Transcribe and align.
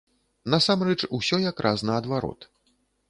Насамрэч, 0.53 0.97
усё 1.19 1.39
якраз 1.51 1.85
наадварот. 1.91 2.49